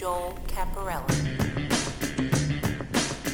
[0.00, 0.34] Joel.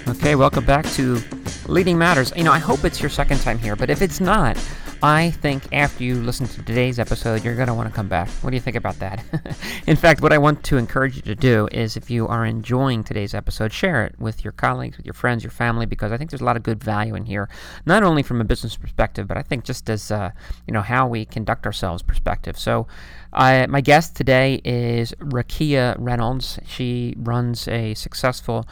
[0.08, 1.20] Okay, welcome back to
[1.68, 2.32] Leading Matters.
[2.34, 4.56] You know, I hope it's your second time here, but if it's not,
[5.02, 8.28] I think after you listen to today's episode, you're going to want to come back.
[8.40, 9.22] What do you think about that?
[9.86, 13.04] In fact, what I want to encourage you to do is if you are enjoying
[13.04, 16.30] today's episode, share it with your colleagues, with your friends, your family, because I think
[16.30, 17.48] there's a lot of good value in here,
[17.84, 20.30] not only from a business perspective, but I think just as, uh,
[20.66, 22.58] you know, how we conduct ourselves perspective.
[22.58, 22.86] So,
[23.34, 26.58] I, my guest today is Rakia Reynolds.
[26.66, 28.66] She runs a successful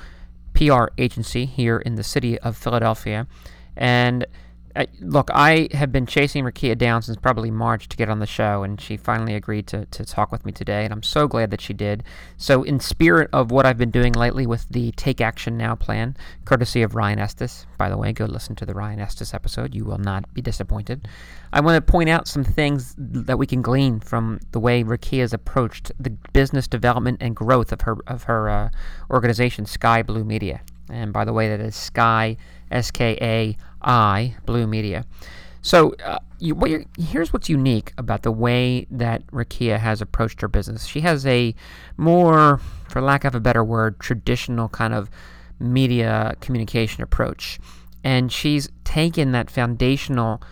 [0.55, 3.27] PR agency here in the city of Philadelphia.
[3.77, 4.25] And
[5.01, 8.65] look, I have been chasing Rakia down since probably March to get on the show,
[8.65, 11.61] and she finally agreed to, to talk with me today, and I'm so glad that
[11.61, 12.03] she did.
[12.37, 16.17] So, in spirit of what I've been doing lately with the Take Action Now plan,
[16.45, 19.75] courtesy of Ryan Estes, by the way, go listen to the Ryan Estes episode.
[19.75, 21.07] You will not be disappointed.
[21.53, 25.21] I want to point out some things that we can glean from the way Rakia
[25.21, 28.71] has approached the business development and growth of her of her uh,
[29.09, 30.63] organization, Skai Blue Media.
[30.91, 32.37] And by the way, that is Skai
[32.75, 35.05] S K A I, Blue Media.
[35.63, 40.49] So, uh, you, what here's what's unique about the way that Rakia has approached her
[40.49, 40.85] business.
[40.85, 41.55] She has a
[41.97, 45.09] more, for lack of a better word, traditional kind of
[45.59, 47.59] media communication approach.
[48.03, 50.43] And she's taken that foundational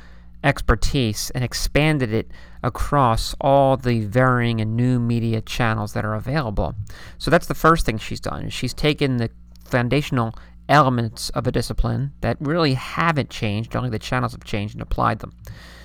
[0.43, 2.31] expertise and expanded it
[2.63, 6.75] across all the varying and new media channels that are available.
[7.19, 8.49] So that's the first thing she's done.
[8.49, 9.29] She's taken the
[9.65, 10.35] foundational
[10.69, 15.19] elements of a discipline that really haven't changed, only the channels have changed and applied
[15.21, 15.33] them.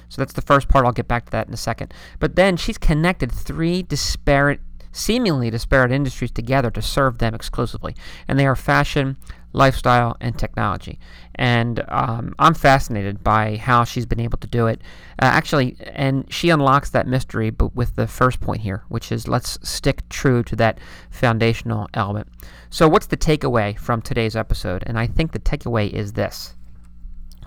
[0.10, 0.86] So that's the first part.
[0.86, 1.94] I'll get back to that in a second.
[2.20, 4.62] But then she's connected three disparate,
[4.92, 7.96] seemingly disparate industries together to serve them exclusively.
[8.28, 9.18] And they are fashion,
[9.58, 11.00] lifestyle, and technology.
[11.36, 14.82] And um, I'm fascinated by how she's been able to do it.
[15.22, 19.28] Uh, actually, and she unlocks that mystery but with the first point here, which is
[19.28, 22.28] let's stick true to that foundational element.
[22.70, 24.84] So, what's the takeaway from today's episode?
[24.86, 26.56] And I think the takeaway is this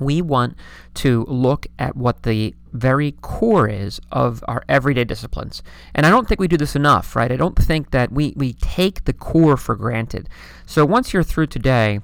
[0.01, 0.57] we want
[0.95, 5.63] to look at what the very core is of our everyday disciplines.
[5.95, 7.31] And I don't think we do this enough, right?
[7.31, 10.29] I don't think that we, we take the core for granted.
[10.67, 12.01] So once you're through today,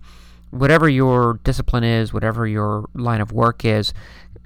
[0.51, 3.93] whatever your discipline is, whatever your line of work is,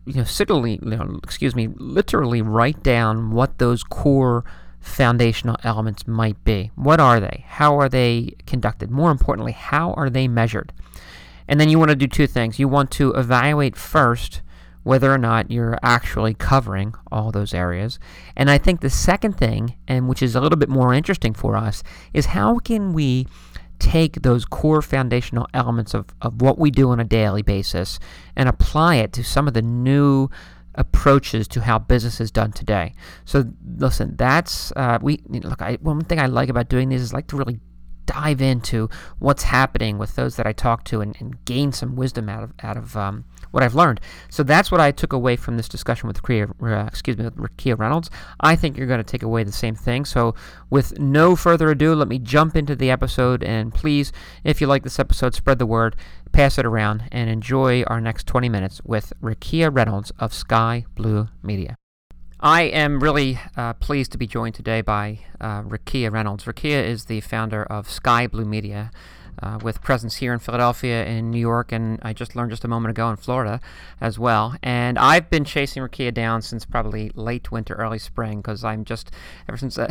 [0.06, 4.44] you know, literally, you know, excuse me, literally write down what those core
[4.80, 6.70] foundational elements might be.
[6.74, 7.44] What are they?
[7.46, 8.90] How are they conducted?
[8.90, 10.72] More importantly, how are they measured?
[11.50, 12.58] And then you want to do two things.
[12.58, 14.40] You want to evaluate first
[14.84, 17.98] whether or not you're actually covering all those areas.
[18.36, 21.56] And I think the second thing, and which is a little bit more interesting for
[21.56, 21.82] us,
[22.14, 23.26] is how can we
[23.80, 27.98] take those core foundational elements of, of what we do on a daily basis
[28.36, 30.28] and apply it to some of the new
[30.76, 32.94] approaches to how business is done today.
[33.24, 33.44] So
[33.76, 35.60] listen, that's uh, we look.
[35.60, 37.58] I, one thing I like about doing these is like to really
[38.10, 38.88] dive into
[39.20, 42.52] what's happening with those that I talk to and, and gain some wisdom out of
[42.62, 44.00] out of um, what I've learned.
[44.30, 47.78] So that's what I took away from this discussion with Kia, uh, excuse me, with
[47.78, 48.10] Reynolds.
[48.40, 50.04] I think you're going to take away the same thing.
[50.04, 50.34] So
[50.70, 53.42] with no further ado, let me jump into the episode.
[53.42, 54.12] And please,
[54.44, 55.94] if you like this episode, spread the word,
[56.32, 61.28] pass it around, and enjoy our next 20 minutes with Rakia Reynolds of Skai Blue
[61.42, 61.76] Media.
[62.42, 66.44] I am really uh, pleased to be joined today by uh, Rakia Reynolds.
[66.44, 68.90] Rakia is the founder of Skai Blue Media,
[69.42, 72.68] uh, with presence here in Philadelphia, in New York, and I just learned just a
[72.68, 73.60] moment ago in Florida
[74.00, 74.54] as well.
[74.62, 79.10] And I've been chasing Rakia down since probably late winter, early spring, because I'm just
[79.48, 79.90] ever since uh,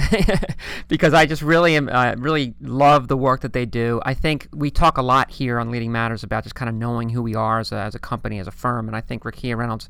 [0.88, 4.02] because I just really am uh, really love the work that they do.
[4.06, 7.10] I think we talk a lot here on Leading Matters about just kind of knowing
[7.10, 9.56] who we are as a, as a company, as a firm, and I think Rakia
[9.56, 9.88] Reynolds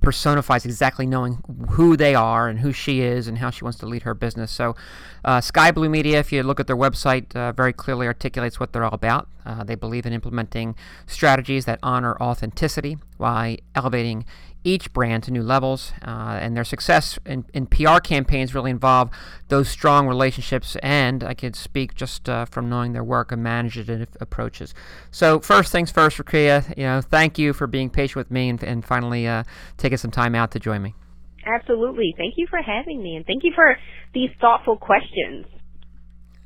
[0.00, 3.86] personifies exactly knowing who they are and who she is and how she wants to
[3.86, 4.50] lead her business.
[4.50, 4.76] So,
[5.24, 8.72] uh, Skai Blue Media, if you look at their website, uh, very clearly articulates what
[8.72, 9.28] they're all about.
[9.44, 10.76] Uh, they believe in implementing
[11.06, 14.24] strategies that honor authenticity while elevating
[14.68, 15.92] each brand to new levels.
[16.02, 19.10] Uh, and their success in, in, PR campaigns really involve
[19.48, 20.76] those strong relationships.
[20.82, 24.74] And I could speak just uh, from knowing their work and management approaches.
[25.10, 28.62] So first things first, Rakia, you know, thank you for being patient with me and,
[28.62, 29.44] and finally uh,
[29.76, 30.94] taking some time out to join me.
[31.46, 32.14] Absolutely.
[32.16, 33.78] Thank you for having me, and thank you for
[34.12, 35.46] these thoughtful questions.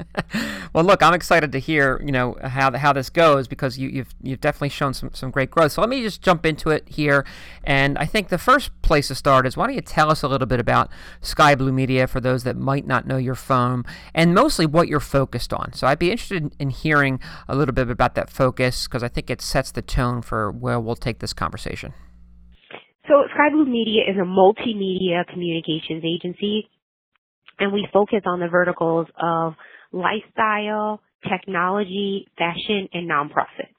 [0.72, 4.14] well, look, I'm excited to hear you know how how this goes because you, you've
[4.22, 5.72] you've definitely shown some some great growth.
[5.72, 7.24] So let me just jump into it here,
[7.64, 10.28] and I think the first place to start is why don't you tell us a
[10.28, 10.90] little bit about
[11.20, 13.84] Skai Blue Media for those that might not know your firm
[14.14, 15.72] and mostly what you're focused on.
[15.72, 19.30] So I'd be interested in hearing a little bit about that focus because I think
[19.30, 21.94] it sets the tone for where we'll take this conversation.
[23.08, 26.68] So Skai Blue Media is a multimedia communications agency,
[27.58, 29.54] and we focus on the verticals of
[29.92, 33.74] lifestyle, technology, fashion, and nonprofits.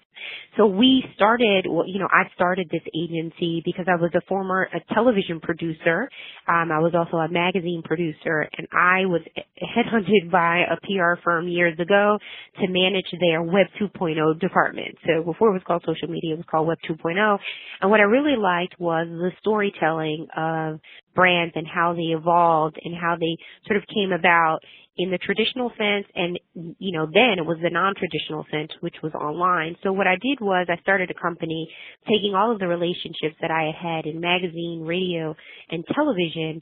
[0.58, 4.70] So we started, well, you know, I started this agency because I was a former
[4.74, 6.10] a television producer.
[6.48, 9.22] Um, I was also a magazine producer and I was
[9.62, 12.20] headhunted by a PR firm years ago
[12.60, 14.96] to manage their Web 2.0 department.
[15.06, 17.38] So before it was called social media, it was called Web 2.0.
[17.82, 20.80] And what I really liked was the storytelling of
[21.16, 23.38] brands and how they evolved and how they
[23.68, 24.60] sort of came about
[24.98, 26.40] in the traditional sense and
[26.78, 29.76] you know then it was the non-traditional sense which was online.
[29.84, 31.70] So what i did was i started a company
[32.08, 35.36] taking all of the relationships that i had had in magazine radio
[35.70, 36.62] and television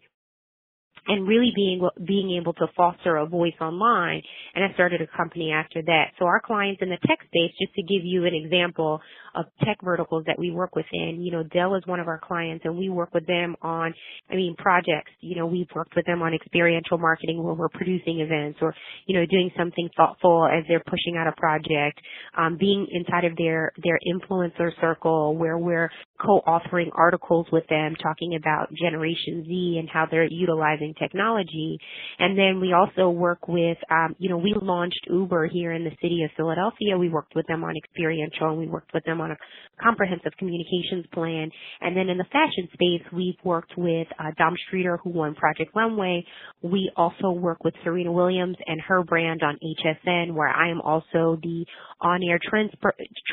[1.07, 4.21] and really being being able to foster a voice online
[4.53, 6.11] and I started a company after that.
[6.19, 9.01] So our clients in the tech space just to give you an example
[9.35, 11.19] of tech verticals that we work within.
[11.21, 13.93] You know, Dell is one of our clients and we work with them on,
[14.29, 15.11] I mean, projects.
[15.21, 18.73] You know, we've worked with them on experiential marketing where we're producing events or,
[19.05, 22.01] you know, doing something thoughtful as they're pushing out a project,
[22.37, 25.89] um, being inside of their, their influencer circle where we're
[26.19, 31.77] co-authoring articles with them talking about Generation Z and how they're utilizing technology.
[32.19, 35.91] And then we also work with, um, you know, we launched Uber here in the
[36.01, 36.97] city of Philadelphia.
[36.97, 39.37] We worked with them on experiential and we worked with them on a
[39.81, 41.49] comprehensive communications plan.
[41.81, 45.71] And then in the fashion space, we've worked with uh, Dom Streater, who won Project
[45.75, 46.25] Runway.
[46.61, 51.37] We also work with Serena Williams and her brand on HSN, where I am also
[51.41, 51.65] the
[52.01, 52.71] on-air trend,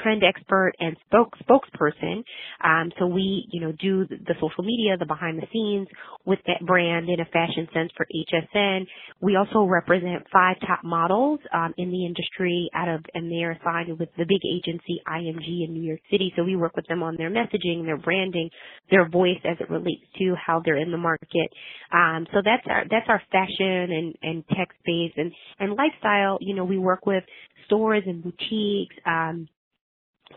[0.02, 2.22] trend expert and spoke, spokesperson.
[2.62, 5.88] Um, so we, you know, do the social media, the behind the scenes
[6.24, 8.86] with that brand in a fashion sense for HSN.
[9.20, 13.98] We also represent five top models um, in the industry out of, and they're signed
[13.98, 16.32] with the big agency IMG in New York City.
[16.36, 18.50] So we work with them on their messaging, their branding,
[18.90, 21.50] their voice as it relates to how they're in the market.
[21.92, 26.38] Um, so that's our that's our fashion and and tech space and and lifestyle.
[26.40, 27.24] You know, we work with
[27.66, 28.96] stores and boutiques.
[29.06, 29.48] Um,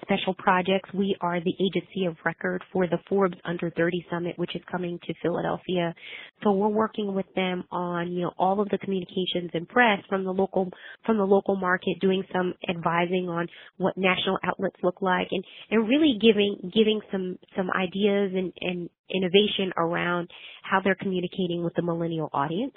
[0.02, 0.90] special projects.
[0.94, 5.00] We are the agency of record for the Forbes Under 30 Summit, which is coming
[5.06, 5.94] to Philadelphia.
[6.44, 10.24] So we're working with them on, you know, all of the communications and press from
[10.24, 10.70] the local,
[11.06, 13.48] from the local market, doing some advising on
[13.78, 18.90] what national outlets look like and, and really giving, giving some, some ideas and, and
[19.14, 20.30] innovation around
[20.64, 22.74] how they're communicating with the millennial audience.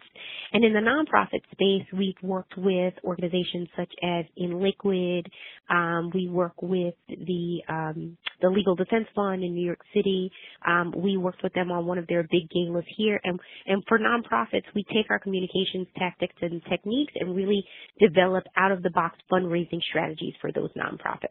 [0.53, 5.27] And in the nonprofit space, we've worked with organizations such as InLiquid.
[5.71, 10.31] Um, we work with the um, the Legal Defense Fund in New York City.
[10.67, 13.21] Um, we worked with them on one of their big galas here.
[13.25, 17.65] And and for nonprofits, we take our communications tactics and techniques and really
[18.01, 21.29] develop out of the box fundraising strategies for those nonprofits.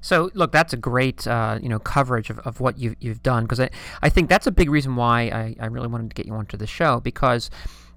[0.00, 3.44] So look, that's a great uh, you know coverage of, of what you've you've done
[3.44, 3.70] because I,
[4.02, 6.56] I think that's a big reason why I, I really wanted to get you onto
[6.56, 7.50] the show because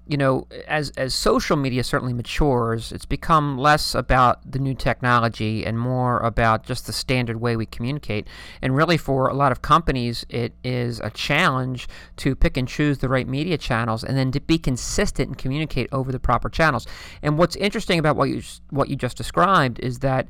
[0.08, 5.64] you know as as social media certainly matures, it's become less about the new technology
[5.64, 8.26] and more about just the standard way we communicate.
[8.60, 12.98] And really, for a lot of companies, it is a challenge to pick and choose
[12.98, 16.86] the right media channels and then to be consistent and communicate over the proper channels.
[17.22, 20.26] And what's interesting about what you what you just described is that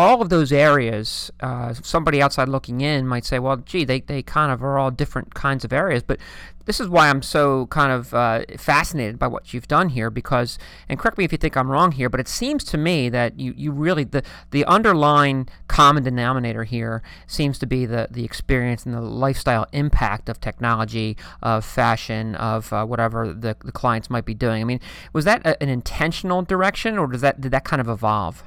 [0.00, 4.22] all of those areas, uh, somebody outside looking in might say, well, gee, they, they
[4.22, 6.02] kind of are all different kinds of areas.
[6.02, 6.18] But
[6.64, 10.58] this is why I'm so kind of uh, fascinated by what you've done here because,
[10.88, 13.38] and correct me if you think I'm wrong here, but it seems to me that
[13.38, 18.86] you, you really, the, the underlying common denominator here seems to be the, the experience
[18.86, 24.24] and the lifestyle impact of technology, of fashion, of uh, whatever the, the clients might
[24.24, 24.60] be doing.
[24.60, 24.80] I mean,
[25.12, 28.44] was that a, an intentional direction or does that, did that kind of evolve?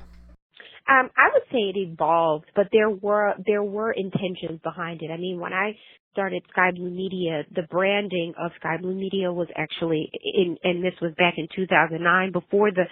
[0.90, 5.12] Um, I would say it evolved, but there were there were intentions behind it.
[5.12, 5.78] I mean, when I
[6.12, 10.94] started Skai Blue Media, the branding of Skai Blue Media was actually in, and this
[11.02, 12.84] was back in 2009 before the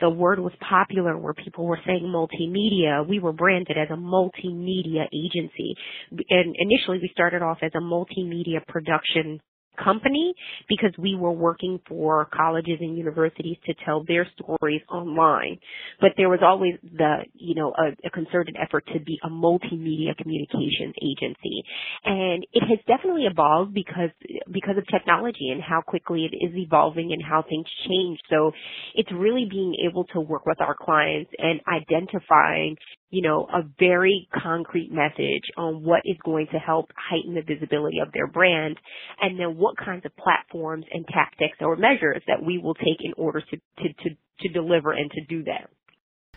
[0.00, 3.06] the word was popular where people were saying multimedia.
[3.08, 5.76] We were branded as a multimedia agency,
[6.10, 9.40] and initially we started off as a multimedia production
[9.82, 10.34] company
[10.68, 15.58] because we were working for colleges and universities to tell their stories online.
[16.00, 20.16] But there was always the, you know, a, a concerted effort to be a multimedia
[20.16, 21.62] communications agency.
[22.04, 24.10] And it has definitely evolved because,
[24.52, 28.18] because of technology and how quickly it is evolving and how things change.
[28.30, 28.52] So
[28.94, 32.76] it's really being able to work with our clients and identifying
[33.10, 37.98] you know, a very concrete message on what is going to help heighten the visibility
[38.00, 38.76] of their brand
[39.20, 43.12] and then what kinds of platforms and tactics or measures that we will take in
[43.16, 44.10] order to, to, to,
[44.40, 45.70] to deliver and to do that.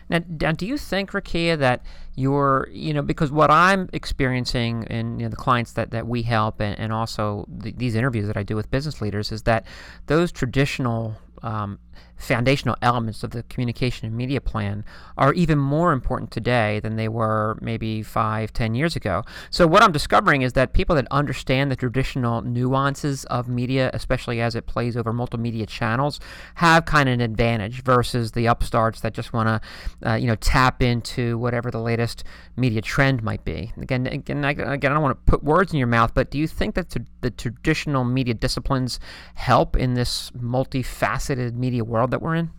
[0.08, 1.82] Now, do you think, Rakia, that
[2.20, 6.22] you're, you know, because what I'm experiencing in you know, the clients that, that we
[6.22, 9.66] help and, and also the, these interviews that I do with business leaders is that
[10.06, 11.78] those traditional um,
[12.20, 14.84] foundational elements of the communication and media plan
[15.16, 19.24] are even more important today than they were maybe five, ten years ago.
[19.48, 24.40] So, what I'm discovering is that people that understand the traditional nuances of media, especially
[24.40, 26.20] as it plays over multimedia channels,
[26.56, 30.36] have kind of an advantage versus the upstarts that just want to, uh, you know,
[30.36, 32.09] tap into whatever the latest
[32.56, 33.72] media trend might be.
[33.80, 36.46] Again, again, again, I don't want to put words in your mouth, but do you
[36.46, 39.00] think that the traditional media disciplines
[39.34, 42.50] help in this multifaceted media world that we're in?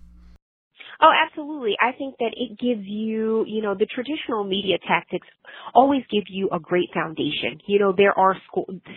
[1.02, 1.76] Oh, absolutely.
[1.82, 5.28] I think that it gives you, you know, the traditional media tactics
[5.74, 7.60] always give you a great foundation.
[7.68, 8.38] You know, there are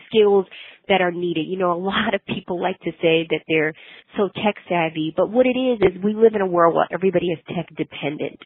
[0.08, 0.46] skills
[0.88, 1.46] that are needed.
[1.49, 3.75] You know, a lot of people like to say that they're
[4.16, 7.28] so tech savvy, but what it is is we live in a world where everybody
[7.28, 8.38] is tech dependent.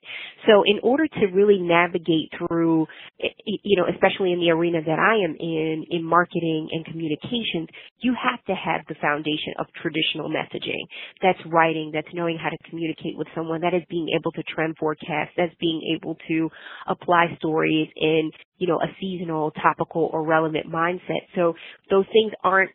[0.46, 2.86] So in order to really navigate through,
[3.20, 6.84] eh, eh, you know, especially in the arena that I am in, in marketing and
[6.86, 7.68] communications,
[8.00, 10.86] you have to have the foundation of traditional messaging.
[11.22, 14.42] That's writing, that's knowing how to communicate with someone someone that is being able to
[14.42, 16.50] trend forecast, that's being able to
[16.86, 21.24] apply stories in, you know, a seasonal, topical, or relevant mindset.
[21.34, 21.54] So
[21.90, 22.70] those things aren't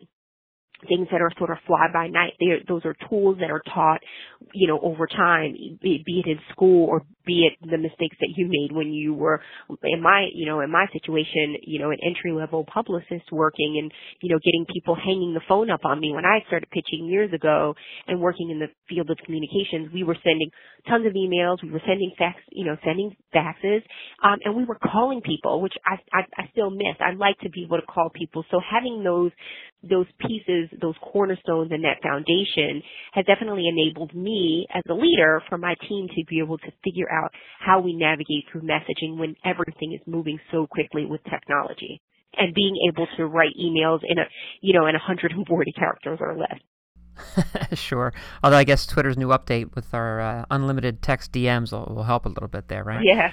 [0.88, 2.34] things that are sort of fly by night.
[2.40, 4.02] They're, those are tools that are taught,
[4.54, 8.34] you know, over time, be, be it in school or be it the mistakes that
[8.36, 9.42] you made when you were
[9.84, 13.92] in my, you know, in my situation, you know, an entry level publicist working and,
[14.22, 17.34] you know, getting people hanging the phone up on me when I started pitching years
[17.34, 17.76] ago
[18.08, 19.90] and working in the field of communications.
[19.94, 20.50] We were sending
[20.88, 21.64] tons of emails.
[21.64, 23.82] We were sending fax, you know, sending faxes,
[24.24, 26.96] um, and we were calling people, which I, I, I still miss.
[27.00, 28.46] I like to be able to call people.
[28.52, 29.32] So having those,
[29.90, 32.82] those pieces, those cornerstones and that foundation
[33.14, 37.12] has definitely enabled me as a leader for my team to be able to figure
[37.12, 42.02] out how we navigate through messaging when everything is moving so quickly with technology
[42.36, 44.24] and being able to write emails in a,
[44.62, 46.60] you know, in 140 characters or less.
[47.74, 48.14] sure.
[48.44, 52.26] Although I guess Twitter's new update with our uh, unlimited text DMs will, will help
[52.26, 53.04] a little bit there, right?
[53.04, 53.32] Yeah.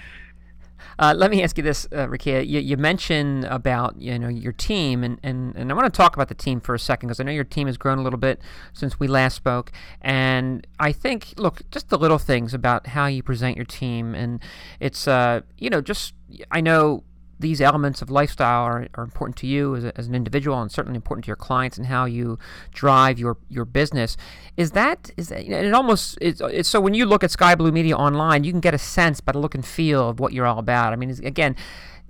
[0.99, 2.09] Uh, let me ask you this, uh.
[2.11, 6.15] You, you, mentioned about you know your team, and, and, and I want to talk
[6.15, 8.19] about the team for a second because I know your team has grown a little
[8.19, 8.41] bit
[8.73, 13.23] since we last spoke, and I think look just the little things about how you
[13.23, 14.41] present your team, and
[14.79, 16.15] it's uh you know just
[16.51, 17.05] I know
[17.41, 20.71] these elements of lifestyle are, are important to you as, a, as, an individual and
[20.71, 22.39] certainly important to your clients and how you
[22.73, 24.17] drive your, your business.
[24.57, 27.73] Is that, is that, it almost, it's, it's, so when you look at Skai Blue
[27.73, 30.47] Media online, you can get a sense by the look and feel of what you're
[30.47, 30.93] all about.
[30.93, 31.57] I mean, again,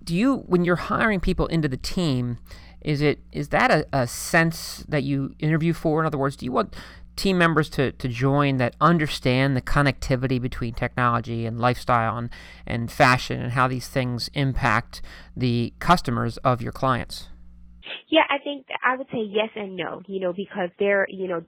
[0.02, 2.38] do you, when you're hiring people into the team,
[2.82, 6.00] is it is that a, a sense that you interview for?
[6.00, 6.74] In other words, do you want
[7.16, 12.30] team members to, to join that understand the connectivity between technology and lifestyle and,
[12.66, 15.02] and fashion and how these things impact
[15.36, 17.28] the customers of your clients?
[18.08, 21.42] Yeah, I think I would say yes and no, you know, because they're, you know,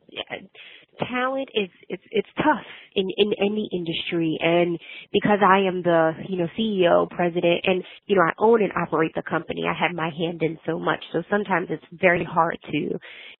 [0.99, 4.39] talent is it's it's tough in in any industry.
[4.41, 4.79] And
[5.13, 9.13] because I am the you know CEO president and you know I own and operate
[9.15, 11.03] the company I have my hand in so much.
[11.13, 12.79] So sometimes it's very hard to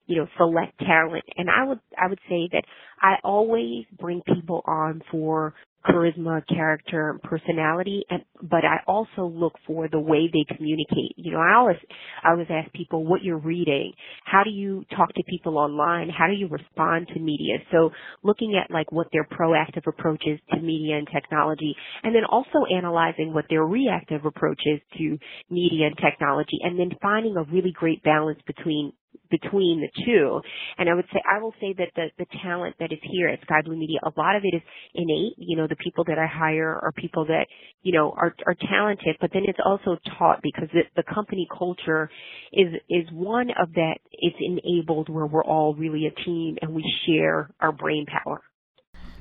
[0.07, 1.25] you know select talent.
[1.37, 2.63] And I would I would say that
[3.01, 5.53] I always bring people on for
[5.85, 11.13] charisma, character, personality, and but I also look for the way they communicate.
[11.15, 11.77] You know, I always
[12.23, 13.93] I always ask people what you're reading.
[14.25, 16.09] How do you talk to people online?
[16.09, 17.57] How do you respond to media?
[17.71, 17.91] So
[18.23, 22.65] looking at like what their proactive approach is to media and technology, and then also
[22.75, 25.17] analyzing what their reactive approach is to
[25.49, 28.93] media and technology, and then finding a really great balance between
[29.41, 30.41] between the two.
[30.77, 33.41] And I would say, I will say that the, the talent that is here at
[33.41, 34.61] Skai Blue Media, a lot of it is
[34.93, 35.33] innate.
[35.37, 37.47] You know, the people that I hire are people that,
[37.81, 42.09] you know, are, are talented, but then it's also taught because the, the company culture
[42.51, 46.83] is, is one of that, it's enabled where we're all really a team and we
[47.07, 48.41] share our brain power.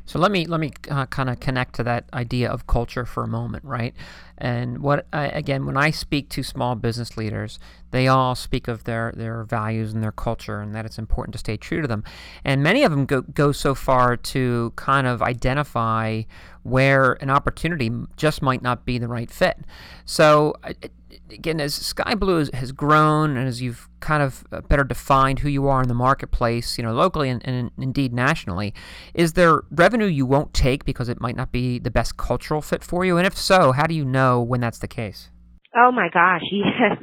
[0.04, 3.22] So let me let me uh, kind of connect to that idea of culture for
[3.22, 3.94] a moment, right?
[4.36, 7.60] And what I, again, when I speak to small business leaders,
[7.92, 11.38] they all speak of their their values and their culture, and that it's important to
[11.38, 12.02] stay true to them.
[12.44, 16.22] And many of them go go so far to kind of identify
[16.64, 19.58] where an opportunity just might not be the right fit.
[20.04, 20.54] So
[21.30, 25.48] again, as Skai Blue has grown and as you've kind of uh, better defined who
[25.48, 28.74] you are in the marketplace, you know, locally and, and indeed nationally,
[29.14, 32.82] is there revenue you won't take because it might not be the best cultural fit
[32.82, 33.16] for you?
[33.16, 35.30] And if so, how do you know when that's the case?
[35.74, 37.02] Oh my gosh, yes.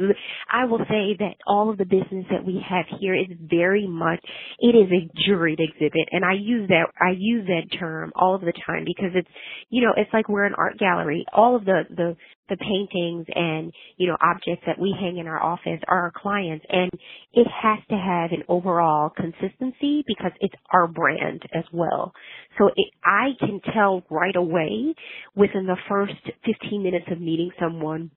[0.51, 4.19] I will say that all of the business that we have here is very much,
[4.59, 6.09] it is a juried exhibit.
[6.11, 9.27] And I use that, I use that term all of the time because it's,
[9.69, 11.25] you know, it's like we're an art gallery.
[11.33, 12.15] All of the, the,
[12.49, 16.65] the paintings and, you know, objects that we hang in our office are our clients
[16.69, 16.91] and
[17.33, 22.13] it has to have an overall consistency because it's our brand as well.
[22.57, 24.95] So it, I can tell right away
[25.35, 26.13] within the first
[26.45, 28.11] 15 minutes of meeting someone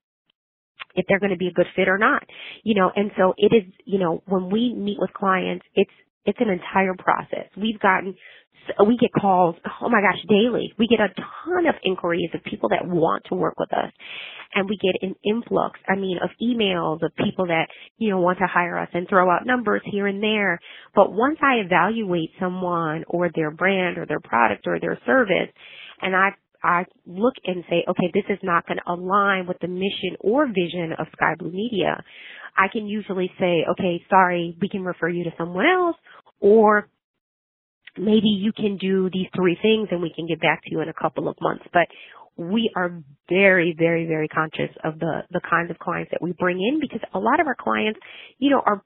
[0.95, 2.25] if they're going to be a good fit or not.
[2.65, 5.91] You know, and so it is, you know, when we meet with clients, it's
[6.26, 7.47] it's an entire process.
[7.57, 8.14] We've gotten
[8.87, 10.73] we get calls, oh my gosh, daily.
[10.79, 13.93] We get a ton of inquiries of people that want to work with us.
[14.55, 18.38] And we get an influx, I mean, of emails of people that, you know, want
[18.38, 20.61] to hire us and throw out numbers here and there.
[20.95, 25.49] But once I evaluate someone or their brand or their product or their service,
[26.02, 26.31] and I
[26.64, 30.47] I look and say, okay, this is not going to align with the mission or
[30.47, 32.00] vision of Skai Blue Media,
[32.57, 35.97] I can usually say, okay, sorry, we can refer you to someone else,
[36.43, 36.89] or
[37.97, 40.89] maybe you can do these three things and we can get back to you in
[40.89, 41.65] a couple of months.
[41.73, 41.89] But
[42.37, 46.59] we are very, very, very conscious of the, the kinds of clients that we bring
[46.61, 48.01] in because a lot of our clients,
[48.39, 48.83] you know, are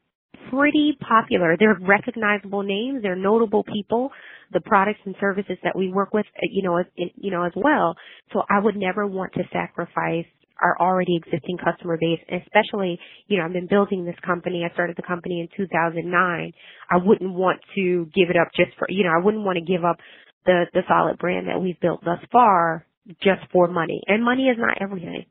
[0.50, 1.56] pretty popular.
[1.58, 3.02] They're recognizable names.
[3.02, 4.10] They're notable people.
[4.52, 7.96] The products and services that we work with, you know, as, you know, as well.
[8.32, 10.26] So I would never want to sacrifice
[10.60, 14.64] our already existing customer base, especially, you know, I've been building this company.
[14.68, 16.52] I started the company in 2009.
[16.90, 19.64] I wouldn't want to give it up just for, you know, I wouldn't want to
[19.64, 19.96] give up
[20.44, 22.86] the, the solid brand that we've built thus far
[23.22, 24.02] just for money.
[24.06, 25.26] And money is not everything.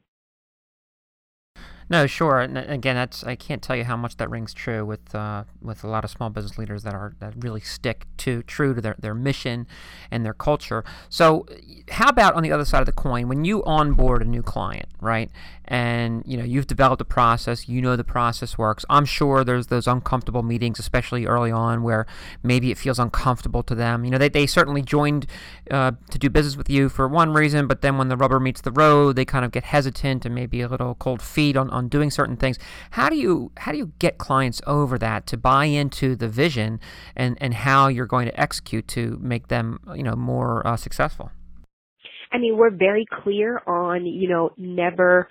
[1.88, 2.39] No, sure.
[2.39, 5.84] And again, that's I can't tell you how much that rings true with uh, with
[5.84, 8.96] a lot of small business leaders that are that really stick to true to their,
[8.98, 9.68] their mission
[10.10, 10.84] and their culture.
[11.10, 11.46] So,
[11.92, 14.89] how about on the other side of the coin when you onboard a new client,
[15.00, 15.30] right?
[15.68, 18.84] And you know you've developed a process, you know the process works.
[18.89, 22.08] I'm sure there's those uncomfortable meetings, especially early on, where
[22.42, 24.06] maybe it feels uncomfortable to them.
[24.06, 25.27] You know, they they certainly joined
[25.70, 28.62] uh, to do business with you for one reason, but then when the rubber meets
[28.62, 31.88] the road, they kind of get hesitant and maybe a little cold feet on on
[31.89, 32.58] doing certain things.
[32.91, 36.80] How do you how do you get clients over that to buy into the vision
[37.15, 41.32] and and how you're going to execute to make them you know more uh, successful?
[42.32, 45.30] I mean, we're very clear on you know never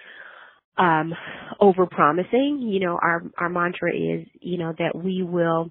[0.77, 1.15] um
[1.61, 5.71] over promising you know our our mantra is you know that we will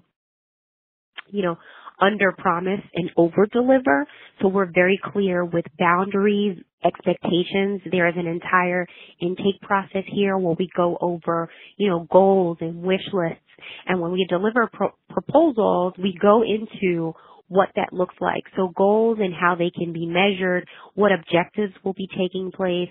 [1.30, 1.58] you know
[2.00, 4.06] under promise and over deliver.
[4.42, 7.80] So we're very clear with boundaries, expectations.
[7.90, 8.86] There is an entire
[9.20, 13.40] intake process here where we go over, you know, goals and wish lists.
[13.86, 17.14] And when we deliver pro- proposals, we go into
[17.48, 18.44] what that looks like.
[18.56, 22.88] So goals and how they can be measured, what objectives will be taking place,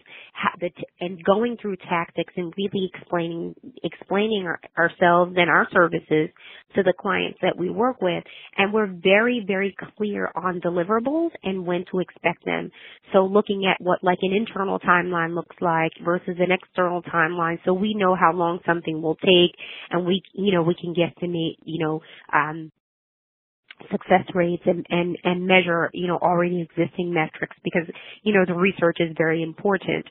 [0.59, 6.29] the and going through tactics and really explaining explaining our, ourselves and our services
[6.75, 8.23] to the clients that we work with.
[8.57, 12.71] And we're very very clear on deliverables and when to expect them.
[13.11, 17.73] So looking at what like an internal timeline looks like versus an external timeline, so
[17.73, 19.55] we know how long something will take,
[19.89, 22.71] and we you know we can guesstimate you know um,
[23.91, 27.87] success rates and, and, and measure, you know, already existing metrics because,
[28.23, 30.05] you know, the research is very important.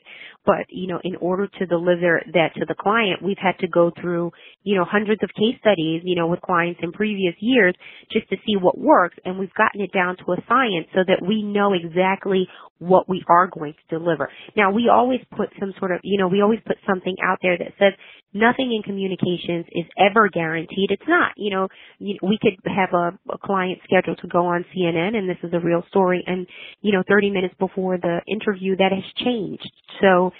[0.45, 3.91] But, you know, in order to deliver that to the client, we've had to go
[3.99, 4.31] through,
[4.63, 7.75] you know, hundreds of case studies, you know, with clients in previous years
[8.11, 9.15] just to see what works.
[9.25, 12.47] And we've gotten it down to a science so that we know exactly
[12.87, 14.29] what we are going to deliver.
[14.55, 17.57] Now, we always put some sort of, you know, we always put something out there
[17.57, 17.93] that says
[18.33, 20.91] nothing in communications is ever guaranteed.
[20.91, 21.67] It's not, you know,
[21.99, 25.59] we could have a, a client scheduled to go on CNN and this is a
[25.59, 26.45] real story and,
[26.81, 29.71] you know, 30 minutes before the interview that has changed.
[30.01, 30.31] So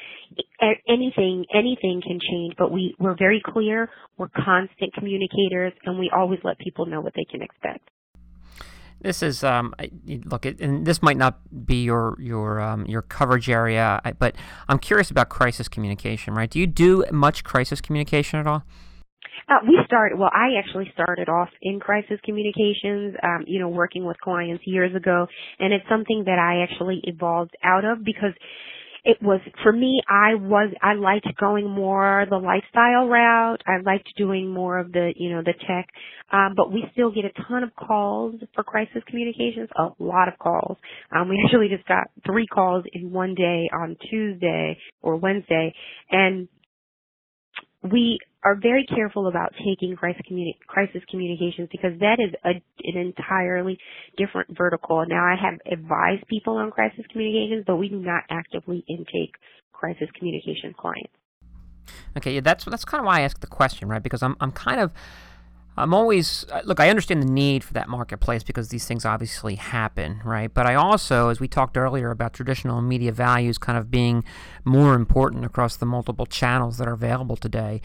[0.88, 6.40] anything, anything can change, but we, we're very clear, we're constant communicators and we always
[6.44, 7.88] let people know what they can expect.
[9.04, 9.76] This is um,
[10.26, 14.36] look, it, and this might not be your your um, your coverage area, but
[14.68, 16.34] I'm curious about crisis communication.
[16.34, 16.50] Right?
[16.50, 18.64] Do you do much crisis communication at all?
[19.50, 24.06] Uh, we started, well, I actually started off in crisis communications, um, you know, working
[24.06, 25.28] with clients years ago,
[25.60, 28.32] and it's something that I actually evolved out of because
[29.06, 33.62] it was for me i was i liked going more the lifestyle route.
[33.68, 35.88] I liked doing more of the you know the tech.
[36.32, 40.38] Um but we still get a ton of calls for crisis communications a lot of
[40.40, 40.78] calls.
[41.16, 45.74] Um we actually just got three calls in one day on tuesday or wednesday.
[46.12, 46.48] And
[47.84, 52.50] we are very careful about taking crisis, communi- crisis communications because that is a,
[52.84, 53.78] an entirely
[54.18, 55.06] different vertical.
[55.08, 59.36] Now, I have advised people on crisis communications, but we do not actively intake
[59.72, 61.14] crisis communication clients.
[62.18, 64.02] Okay, yeah, that's that's kind of why I asked the question, right?
[64.02, 64.92] Because I'm I'm kind of
[65.76, 66.80] I'm always uh, look.
[66.80, 70.54] I understand the need for that marketplace because these things obviously happen, right?
[70.54, 74.24] But I also, as we talked earlier about traditional media values, kind of being
[74.64, 77.82] more important across the multiple channels that are available today.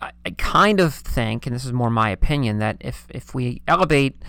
[0.00, 3.62] I, I kind of think, and this is more my opinion, that if if we
[3.66, 4.22] elevate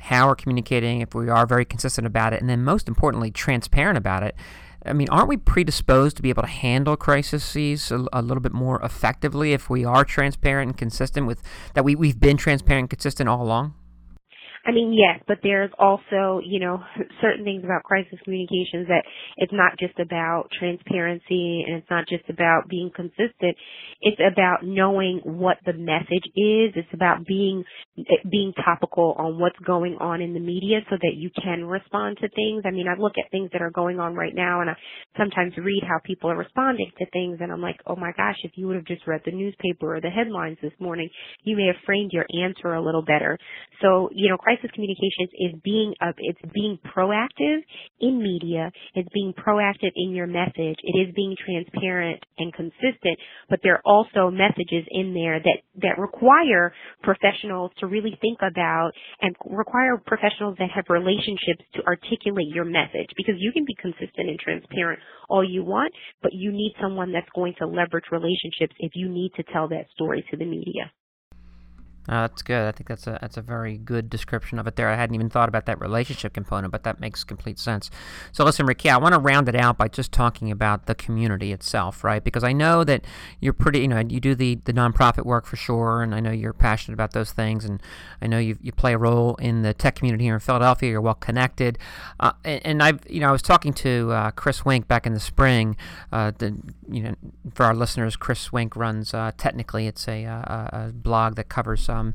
[0.00, 3.96] how we're communicating, if we are very consistent about it, and then most importantly, transparent
[3.96, 4.36] about it,
[4.84, 8.52] I mean, aren't we predisposed to be able to handle crises a, a, little bit
[8.52, 11.42] more effectively if we are transparent and consistent with
[11.74, 11.84] that?
[11.84, 13.74] We we've been transparent and consistent all along.
[14.66, 16.80] I mean, yes, but there's also, you know,
[17.20, 19.04] certain things about crisis communications that
[19.36, 23.56] it's not just about transparency and it's not just about being consistent.
[24.00, 26.72] It's about knowing what the message is.
[26.76, 27.64] It's about being
[27.98, 32.16] eh, being topical on what's going on in the media so that you can respond
[32.22, 32.62] to things.
[32.64, 34.74] I mean, I look at things that are going on right now and I
[35.18, 38.52] sometimes read how people are responding to things and I'm like, "Oh my gosh, if
[38.56, 41.10] you would have just read the newspaper or the headlines this morning,
[41.42, 43.38] you may have framed your answer a little better."
[43.82, 47.58] So, you know, crisis communications is being up, it's being proactive
[48.00, 53.60] in media, it's being proactive in your message, it is being transparent and consistent, but
[53.62, 58.90] there are also messages in there that, that require professionals to really think about
[59.20, 64.28] and require professionals that have relationships to articulate your message because you can be consistent
[64.28, 68.92] and transparent all you want, but you need someone that's going to leverage relationships if
[68.94, 70.90] you need to tell that story to the media.
[72.06, 72.68] Uh, that's good.
[72.68, 74.90] I think that's a that's a very good description of it there.
[74.90, 77.90] I hadn't even thought about that relationship component, but that makes complete sense.
[78.30, 81.50] So listen, Ricky, I want to round it out by just talking about the community
[81.50, 82.22] itself, right?
[82.22, 83.06] Because I know that
[83.40, 86.30] you're pretty, you know, you do the, the nonprofit work for sure, and I know
[86.30, 87.82] you're passionate about those things, and
[88.20, 90.90] I know you you play a role in the tech community here in Philadelphia.
[90.90, 91.78] You're well connected,
[92.20, 95.14] uh, and, and, I've you know I was talking to uh, Chris Wink back in
[95.14, 95.74] the spring.
[96.12, 96.54] Uh, the
[96.90, 97.14] you know
[97.54, 101.82] for our listeners, Chris Wink runs uh, Technical.ly it's a, a, a blog that covers
[101.94, 102.14] um,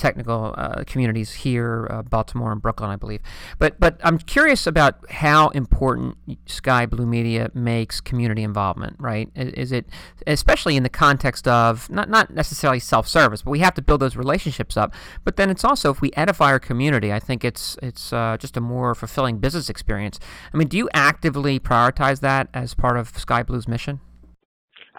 [0.00, 3.20] technical uh, communities here, uh, Baltimore and Brooklyn, I believe.
[3.58, 6.16] But but I'm curious about how important
[6.46, 8.96] Skai Blue Media makes community involvement.
[8.98, 9.28] Right?
[9.36, 9.86] Is it
[10.26, 14.16] especially in the context of not not necessarily self-service, but we have to build those
[14.16, 14.94] relationships up.
[15.24, 18.56] But then it's also if we edify our community, I think it's it's uh, just
[18.56, 20.18] a more fulfilling business experience.
[20.52, 24.00] I mean, do you actively prioritize that as part of Skai Blue's mission?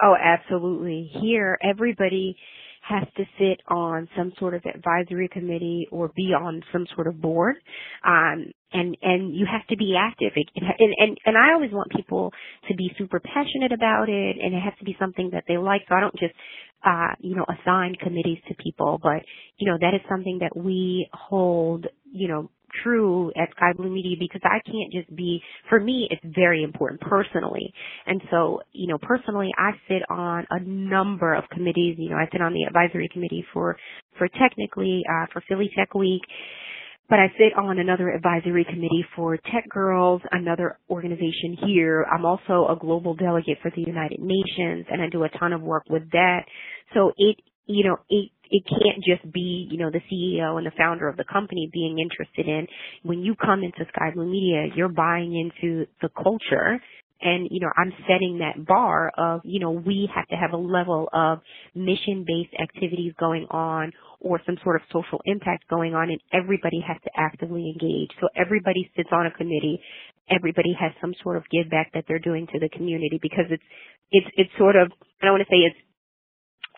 [0.03, 1.11] Oh, absolutely.
[1.21, 2.35] Here, everybody
[2.91, 7.21] has to sit on some sort of advisory committee or be on some sort of
[7.21, 7.55] board.
[8.05, 10.31] Um, and, and you have to be active.
[10.35, 12.31] and, and, and I always want people
[12.69, 15.81] to be super passionate about it and it has to be something that they like.
[15.89, 16.33] So I don't just,
[16.85, 19.23] uh, you know, assign committees to people, but,
[19.57, 22.49] you know, that is something that we hold, you know,
[22.83, 27.01] true at Skai Blue Media because I can't just be, for me, it's very important
[27.01, 27.73] personally.
[28.05, 31.95] And so, you know, personally, I sit on a number of committees.
[31.97, 33.77] You know, I sit on the advisory committee for,
[34.17, 36.21] for Technical.ly, uh, for Philly Tech Week.
[37.09, 42.05] But I sit on another advisory committee for TechGirlz, another organization here.
[42.09, 45.61] I'm also a global delegate for the United Nations and I do a ton of
[45.61, 46.45] work with that.
[46.93, 50.73] So it, you know, it it can't just be, you know, the CEO and the
[50.77, 52.67] founder of the company being interested in.
[53.03, 56.79] When you come into Skai Blue Media, you're buying into the culture.
[57.23, 60.57] And you know i'm setting that bar of you know we have to have a
[60.57, 61.39] level of
[61.75, 66.83] mission based activities going on or some sort of social impact going on and everybody
[66.87, 68.09] has to actively engage.
[68.21, 69.79] So everybody sits on a committee.
[70.31, 73.63] Everybody has some sort of give back that they're doing to the community because it's
[74.11, 75.77] it's it's sort of i don't want to say it's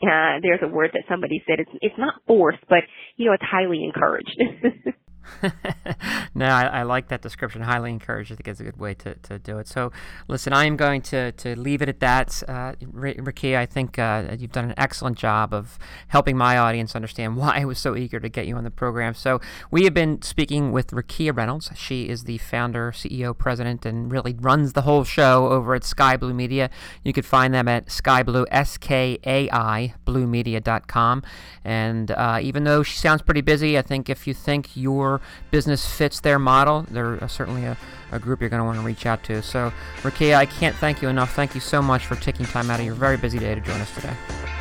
[0.02, 1.60] uh, there's a word that somebody said.
[1.60, 2.80] It's it's not forced, but
[3.18, 4.36] you know, it's highly encouraged.
[6.36, 7.62] no, I, I, like that description.
[7.62, 8.32] Highly encouraged.
[8.32, 9.68] I think it's a good way to, to do it.
[9.68, 9.92] So,
[10.28, 12.44] listen, I am going to, to leave it at that.
[12.48, 17.38] Uh, Ricky, I think uh, you've done an excellent job of helping my audience understand
[17.38, 19.14] why I was so eager to get you on the program.
[19.14, 19.40] So,
[19.72, 21.72] we have been speaking with Rakia Reynolds.
[21.76, 26.20] She is the founder, CEO, president, and really runs the whole show over at Skai
[26.20, 26.70] Blue Media.
[27.04, 31.24] You could find them at Skai Blue, S K A I, bluemedia.com.
[31.64, 35.13] And uh, even though she sounds pretty busy, I think if you think you're
[35.52, 37.78] business fits their model, they're uh, certainly a,
[38.12, 39.42] a, group you're going to want to reach out to.
[39.42, 39.72] So,
[40.02, 41.34] Rakia, I can't thank you enough.
[41.34, 43.80] Thank you so much for taking time out of your very busy day to join
[43.82, 44.14] us today.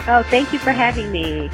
[0.08, 1.50] Oh, thank you for having me.